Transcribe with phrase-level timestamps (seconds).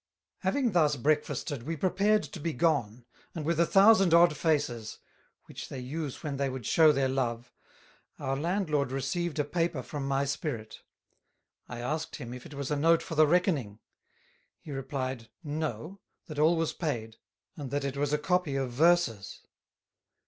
[0.39, 3.05] Having thus Breakfasted we prepared to be gone,
[3.35, 4.97] and with a Thousand odd Faces,
[5.45, 7.51] which they use when they would shew their Love,
[8.17, 10.81] our Landlord received a Paper from my Spirit.
[11.69, 13.77] I asked him, if it was a Note for the Reckoning?
[14.59, 17.17] He replied, No, that all was paid,
[17.55, 19.41] and that it was a Copy of Verses.